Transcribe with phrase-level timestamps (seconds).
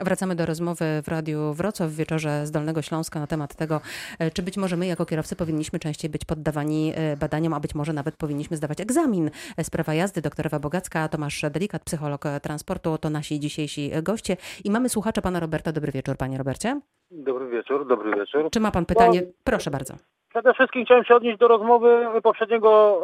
[0.00, 3.80] Wracamy do rozmowy w Radiu Wrocław w wieczorze z Dolnego Śląska na temat tego,
[4.18, 7.74] e, czy być może my jako kierowcy powinniśmy częściej być poddawani e, badaniom, a być
[7.74, 9.30] może nawet powinniśmy zdawać egzamin
[9.62, 10.22] z prawa jazdy.
[10.22, 14.36] Doktor Ewa Bogacka, Tomasz Delikat, psycholog transportu, to nasi dzisiejsi goście.
[14.64, 15.72] I mamy słuchacza pana Roberta.
[15.72, 16.80] Dobry wieczór, panie Robercie.
[17.10, 18.50] Dobry wieczór, dobry wieczór.
[18.50, 19.22] Czy ma pan pytanie?
[19.26, 19.94] No, Proszę bardzo.
[20.28, 23.00] Przede wszystkim chciałem się odnieść do rozmowy poprzedniego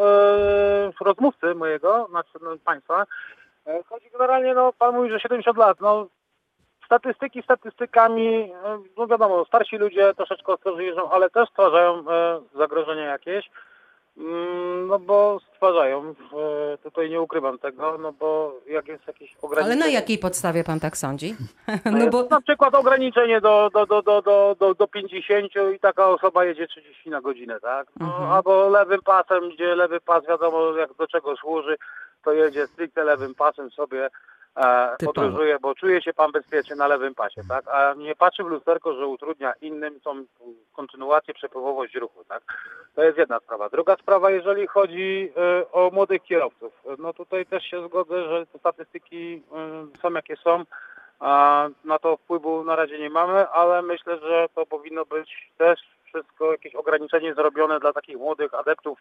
[1.00, 3.06] e, rozmówcy mojego, znaczy no, państwa.
[3.66, 6.06] E, chodzi generalnie, no pan mówi, że 70 lat, no
[6.86, 13.04] statystyki statystykami, e, no wiadomo, starsi ludzie troszeczkę ostrożnie jeżdżą, ale też stwarzają e, zagrożenia
[13.04, 13.50] jakieś.
[14.18, 16.14] Mm, no bo stwarzają,
[16.72, 19.72] e, tutaj nie ukrywam tego, no bo jak jest jakieś ograniczenie...
[19.72, 21.36] Ale na jakiej podstawie pan tak sądzi?
[21.98, 22.22] No bo...
[22.30, 26.66] Na przykład ograniczenie do, do, do, do, do, do, do 50 i taka osoba jedzie
[26.66, 27.86] 30 na godzinę, tak?
[28.00, 28.32] No, mhm.
[28.32, 31.76] Albo lewym pasem, gdzie lewy pas wiadomo jak do czego służy,
[32.24, 34.10] to jedzie stricte lewym pasem sobie
[34.56, 37.68] e, podróżuje, bo czuje się pan bezpiecznie na lewym pasie, tak?
[37.68, 40.24] A nie patrzy w lusterko, że utrudnia innym tą
[40.72, 42.42] kontynuację, przepływowość ruchu, tak?
[42.94, 43.68] To jest jedna sprawa.
[43.68, 48.58] Druga sprawa, jeżeli chodzi e, o młodych kierowców, no tutaj też się zgodzę, że te
[48.58, 50.64] statystyki e, są jakie są,
[51.20, 55.80] a na to wpływu na razie nie mamy, ale myślę, że to powinno być też
[56.14, 58.98] wszystko jakieś ograniczenie zrobione dla takich młodych adeptów,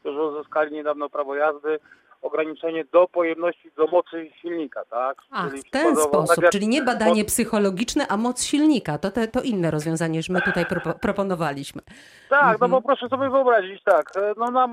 [0.00, 1.78] którzy uzyskali niedawno prawo jazdy,
[2.26, 5.18] ograniczenie do pojemności, do mocy silnika, tak?
[5.30, 7.32] A, czyli w ten sposób, tak czyli nie badanie moc...
[7.32, 8.98] psychologiczne, a moc silnika.
[8.98, 11.82] To, te, to inne rozwiązanie, że my tutaj pro, proponowaliśmy.
[12.28, 12.70] Tak, no mhm.
[12.70, 14.70] no bo proszę sobie wyobrazić, tak, no nam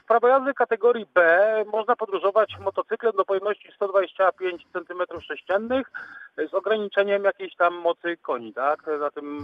[0.00, 1.40] w prawo jazdy kategorii B
[1.72, 5.82] można podróżować motocyklem do pojemności 125 cm3
[6.50, 9.38] z ograniczeniem jakiejś tam mocy koni, tak, na tym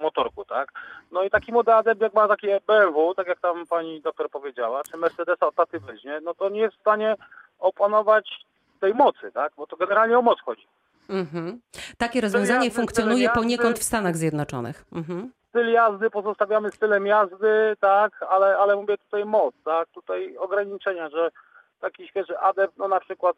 [0.00, 0.72] motorku, tak.
[1.12, 4.82] No i taki młody adept, jak ma takie BMW, tak jak tam pani doktor powiedziała,
[4.90, 7.16] czy Mercedesa od taty weźmie, no to nie jest w stanie
[7.58, 8.30] opanować
[8.80, 10.66] tej mocy, tak, bo to generalnie o moc chodzi.
[11.08, 11.60] Mhm.
[11.98, 14.84] Takie rozwiązanie jazdy, funkcjonuje jazdy, poniekąd w Stanach Zjednoczonych.
[14.92, 15.32] Mhm.
[15.48, 21.30] Styl jazdy pozostawiamy stylem jazdy, tak, ale, ale mówię tutaj moc, tak, tutaj ograniczenia, że
[21.80, 23.36] taki świeży adept, no na przykład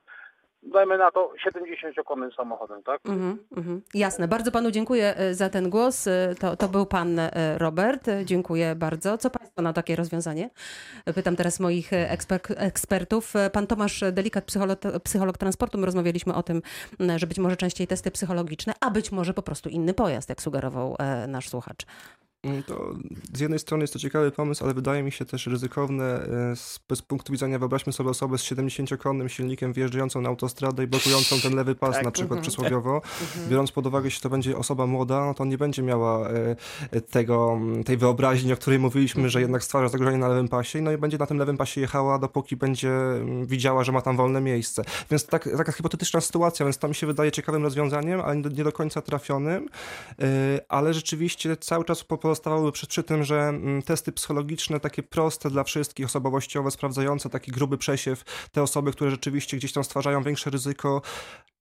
[0.63, 3.01] dajmy na to 70-konnym samochodem, tak?
[3.07, 4.29] Mm -hmm, Jasne.
[4.29, 6.07] Bardzo panu dziękuję e, za ten głos.
[6.07, 8.07] E, to, to był pan e, Robert.
[8.25, 9.19] Dziękuję bardzo.
[9.19, 10.51] Co państwo na takie rozwiązanie?
[11.15, 13.35] Pytam teraz moich eksper ekspertów.
[13.53, 15.79] Pan Tomasz Delikat, psycholog, psycholog transportu.
[15.79, 16.63] My rozmawialiśmy o tym,
[17.17, 20.97] że być może częściej testy psychologiczne, a być może po prostu inny pojazd, jak sugerował
[21.29, 21.87] nasz słuchacz.
[22.47, 22.95] Mm, to
[23.33, 26.57] z jednej strony jest to ciekawy pomysł, ale wydaje mi się też ryzykowne e,
[26.97, 31.55] z, punktu widzenia, wyobraźmy sobie osobę z 70-konnym silnikiem wjeżdżającą na autostradę i blokującą ten
[31.55, 32.43] lewy pas tak, na przykład -huh.
[32.43, 32.97] przysłowiowo.
[32.97, 33.49] Uh -huh.
[33.49, 37.61] Biorąc pod uwagę, że to będzie osoba młoda, no to nie będzie miała e, tego,
[37.85, 41.19] tej wyobraźni, o której mówiliśmy, że jednak stwarza zagrożenie na lewym pasie, no i będzie
[41.19, 42.93] na tym lewym pasie jechała, dopóki będzie
[43.45, 44.85] widziała, że ma tam wolne miejsce.
[45.11, 48.73] Więc tak, taka hipotetyczna sytuacja, więc to mi się wydaje ciekawym rozwiązaniem, ale nie do
[48.73, 49.69] końca trafionym,
[50.19, 50.25] e,
[50.69, 55.51] ale rzeczywiście cały czas po pozostawały przy, przy tym, że mm, testy psychologiczne, takie proste
[55.51, 60.51] dla wszystkich, osobowościowe, sprawdzające taki gruby przesiew, te osoby, które rzeczywiście gdzieś tam stwarzają większe
[60.51, 61.03] ryzyko,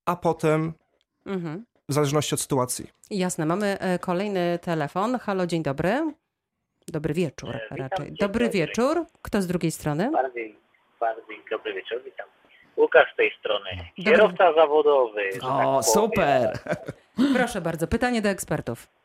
[0.06, 0.74] a potem
[1.26, 1.66] mhm.
[1.90, 2.88] w zależności od sytuacji.
[3.10, 5.20] Jasne, mamy e, kolejny telefon.
[5.20, 6.14] Halo, dzień dobry.
[6.88, 8.06] Dobry wieczór e, witam, raczej.
[8.06, 9.06] Dobry, dobry wieczór.
[9.22, 10.12] Kto z drugiej strony?
[10.12, 10.56] Bardziej,
[11.00, 12.28] bardziej dobry wieczór, witam.
[12.78, 13.70] Łukasz z tej strony.
[14.04, 14.62] Kierowca dobry.
[14.62, 15.30] zawodowy.
[15.42, 16.60] O, tak super.
[17.38, 19.01] Proszę bardzo, pytanie do ekspertów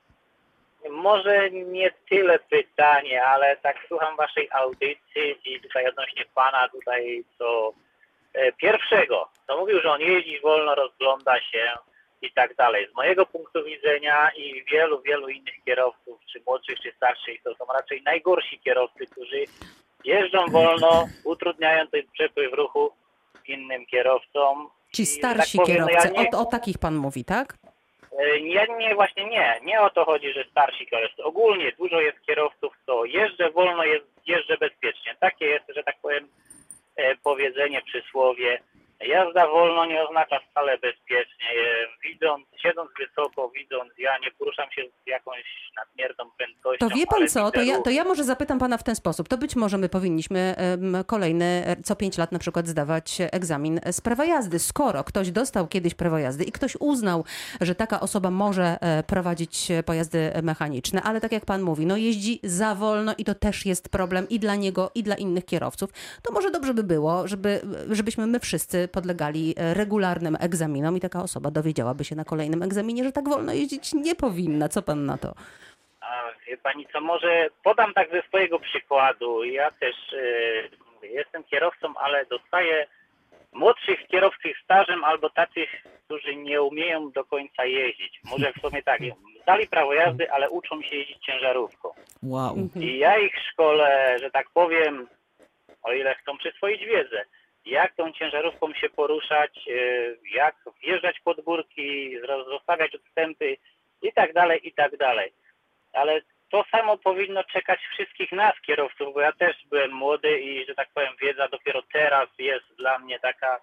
[0.90, 7.72] może nie tyle pytanie, ale tak słucham waszej audycji i tutaj odnośnie pana tutaj co
[8.32, 11.72] e, pierwszego, to mówił, że on jeździ wolno, rozgląda się
[12.22, 12.88] i tak dalej.
[12.92, 17.64] Z mojego punktu widzenia i wielu, wielu innych kierowców, czy młodszych, czy starszych, to są
[17.74, 19.44] raczej najgorsi kierowcy, którzy
[20.04, 22.92] jeżdżą wolno, utrudniają ten przepływ ruchu
[23.48, 24.70] innym kierowcom.
[24.92, 26.30] Ci starsi tak powiem, no kierowcy, ja nie...
[26.30, 27.56] o, o takich pan mówi, tak?
[28.42, 29.60] Nie, nie, właśnie nie.
[29.64, 31.24] Nie o to chodzi, że starsi kierowcy.
[31.24, 33.82] Ogólnie dużo jest kierowców, co jeżdżę wolno,
[34.26, 35.16] jeżdżę bezpiecznie.
[35.20, 36.28] Takie jest, że tak powiem,
[36.96, 38.62] e, powiedzenie, przysłowie.
[39.00, 41.35] Jazda wolno nie oznacza wcale bezpiecznie.
[42.66, 45.44] Siedząc wysoko, widząc, ja nie poruszam się z jakąś
[45.76, 46.88] nadmierną prędkością.
[46.88, 49.28] To wie pan co, to ja, to ja może zapytam pana w ten sposób.
[49.28, 50.54] To być może my powinniśmy
[51.06, 54.58] kolejny, e, co pięć lat na przykład zdawać egzamin z prawa jazdy.
[54.58, 57.24] Skoro ktoś dostał kiedyś prawo jazdy i ktoś uznał,
[57.60, 62.40] że taka osoba może e, prowadzić pojazdy mechaniczne, ale tak jak pan mówi, no jeździ
[62.42, 65.90] za wolno i to też jest problem i dla niego, i dla innych kierowców,
[66.22, 67.60] to może dobrze by było, żeby,
[67.90, 73.04] żebyśmy my wszyscy podlegali e, regularnym egzaminom i taka osoba dowiedziałaby się na kolejnym egzaminie,
[73.04, 74.68] że tak wolno jeździć nie powinna.
[74.68, 75.34] Co pan na to?
[76.00, 79.44] A, wie pani co, może podam tak ze swojego przykładu.
[79.44, 79.96] Ja też
[81.02, 82.86] yy, jestem kierowcą, ale dostaję
[83.52, 85.66] młodszych kierowców stażem albo tacy,
[86.04, 88.20] którzy nie umieją do końca jeździć.
[88.30, 89.00] Może w sumie tak,
[89.42, 91.88] zdali prawo jazdy, ale uczą się jeździć ciężarówką.
[92.22, 92.56] Wow.
[92.76, 95.08] I ja ich szkole, że tak powiem,
[95.82, 97.24] o ile chcą przyswoić wiedzę,
[97.66, 99.72] jak tą ciężarówką się poruszać, e,
[100.36, 102.16] jak wjeżdżać pod górki,
[102.50, 103.56] zostawiać odstępy
[104.02, 105.32] i tak dalej, i tak dalej.
[105.92, 106.20] Ale
[106.50, 110.88] to samo powinno czekać wszystkich nas, kierowców, bo ja też byłem młody i, że tak
[110.94, 113.60] powiem, wiedza dopiero teraz jest dla mnie taka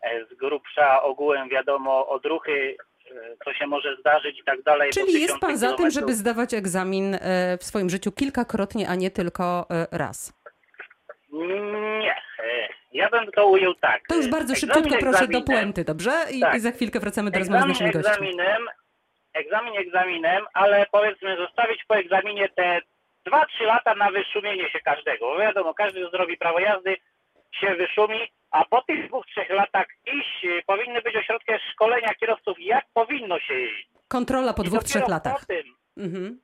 [0.00, 2.76] e, z grubsza ogółem wiadomo odruchy,
[3.10, 3.14] e,
[3.44, 4.90] co się może zdarzyć i tak dalej.
[4.90, 7.18] Czyli jest pan za tym, żeby zdawać egzamin
[7.60, 10.43] w swoim życiu kilkakrotnie, a nie tylko raz?
[11.34, 12.14] Nie.
[12.92, 14.02] Ja bym to ujął tak.
[14.08, 16.12] To już bardzo szybciutko proszę do puenty, dobrze?
[16.32, 16.54] I, tak.
[16.54, 18.12] I, za chwilkę wracamy do rozmowy z naszym gościem.
[18.12, 18.68] Egzaminem,
[19.34, 22.80] egzamin egzaminem, ale powiedzmy zostawić po egzaminie te
[23.26, 25.26] 2-3 lata na wyszumienie się każdego.
[25.26, 26.96] Bo wiadomo, każdy zrobi prawo jazdy,
[27.60, 28.18] się wyszumi,
[28.50, 33.40] a po tych dwóch, trzech latach iść, y, powinny być ośrodki szkolenia kierowców, jak powinno
[33.40, 33.88] się jeździć.
[34.08, 35.40] Kontrola po I dwóch, trzech latach.
[35.40, 35.64] Po tym,
[35.96, 36.43] mhm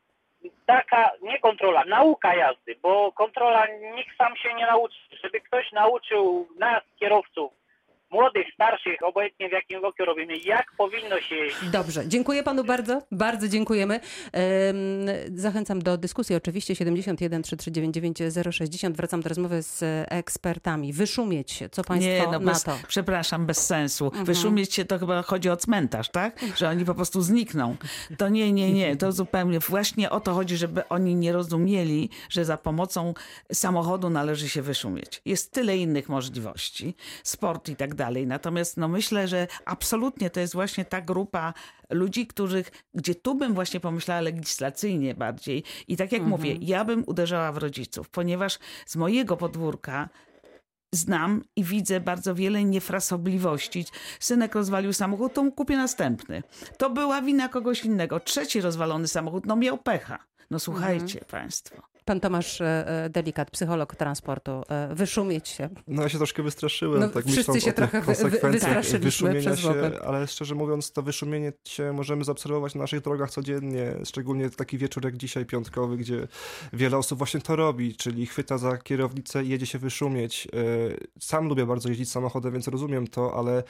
[0.70, 4.98] taka, nie kontrola, nauka jazdy, bo kontrola nikt sam się nie nauczy.
[5.22, 7.52] Żeby ktoś nauczył nas, kierowców,
[8.10, 11.70] młodych, starszych, obojętnie w jakim wieku robimy, jak powinno się jeździć.
[11.70, 14.00] Dobrze, dziękuję panu bardzo, bardzo dziękujemy.
[15.34, 18.96] Zachęcam do dyskusji oczywiście 71 3399 060.
[18.96, 20.92] Wracam do rozmowy z ekspertami.
[20.92, 22.78] Wyszumieć się, co państwo nie, no na bez, to?
[22.88, 24.04] Przepraszam, bez sensu.
[24.04, 24.24] Mhm.
[24.24, 26.40] Wyszumieć się to chyba chodzi o cmentarz, tak?
[26.56, 27.76] Że oni po prostu znikną.
[28.18, 32.44] To nie, nie, nie, to zupełnie właśnie o to chodzi, żeby oni nie rozumieli, że
[32.44, 33.14] za pomocą
[33.52, 35.22] samochodu należy się wyszumieć.
[35.24, 38.26] Jest tyle innych możliwości, sport i tak dalej dalej.
[38.26, 41.54] Natomiast no myślę, że absolutnie to jest właśnie ta grupa
[41.90, 45.64] ludzi, których, gdzie tu bym właśnie pomyślała legislacyjnie bardziej.
[45.88, 46.30] I tak jak mhm.
[46.30, 50.08] mówię, ja bym uderzała w rodziców, ponieważ z mojego podwórka
[50.94, 53.84] znam i widzę bardzo wiele niefrasobliwości.
[54.20, 56.42] Synek rozwalił samochód, to mu kupię następny.
[56.78, 58.20] To była wina kogoś innego.
[58.20, 60.18] Trzeci rozwalony samochód, no miał pecha.
[60.50, 61.24] No słuchajcie mhm.
[61.30, 61.82] państwo.
[62.10, 65.68] Pan Tomasz e, e, Delikat, psycholog transportu, e, wyszumieć się.
[65.88, 68.00] No ja się troszkę wystraszyłem, no, tak wszyscy się trochę
[68.50, 73.94] wystraszyliśmy wyszumienia się, ale szczerze mówiąc to wyszumienie się możemy zaobserwować na naszych drogach codziennie,
[74.04, 76.28] szczególnie taki wieczór jak dzisiaj piątkowy, gdzie
[76.72, 80.48] wiele osób właśnie to robi, czyli chwyta za kierownicę i jedzie się wyszumieć.
[81.20, 83.62] Sam lubię bardzo jeździć samochodem, więc rozumiem to, ale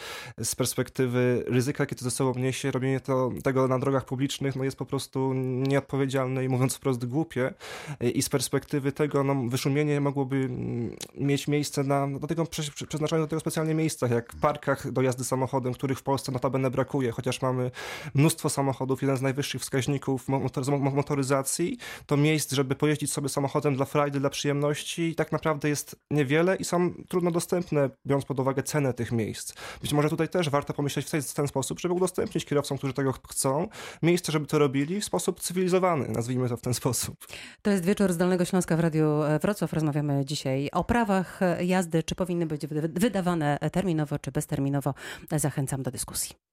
[0.43, 4.65] z perspektywy ryzyka, jakie to ze sobą niesie, robienie to, tego na drogach publicznych no
[4.65, 7.55] jest po prostu nieodpowiedzialne i mówiąc wprost głupie
[8.15, 12.47] i z perspektywy tego no, wyszumienie mogłoby mm, mieć miejsce na, do tego
[12.89, 17.11] przeznaczone do tego specjalnie miejscach, jak parkach do jazdy samochodem, których w Polsce notabene brakuje,
[17.11, 17.71] chociaż mamy
[18.15, 20.29] mnóstwo samochodów, jeden z najwyższych wskaźników
[20.79, 26.57] motoryzacji, to miejsc, żeby pojeździć sobie samochodem dla frajdy, dla przyjemności tak naprawdę jest niewiele
[26.57, 29.55] i są trudno dostępne, biorąc pod uwagę cenę tych miejsc.
[29.83, 32.93] Być może tutaj też warto pomyśleć w ten, w ten sposób, żeby udostępnić kierowcom, którzy
[32.93, 33.69] tego chcą,
[34.03, 37.15] miejsce, żeby to robili w sposób cywilizowany, nazwijmy to w ten sposób.
[37.63, 39.07] To jest wieczór z Dolnego Śląska w Radiu
[39.43, 39.73] Wrocław.
[39.73, 44.95] Rozmawiamy dzisiaj o prawach jazdy, czy powinny być wydawane terminowo, czy bezterminowo.
[45.37, 46.50] Zachęcam do dyskusji.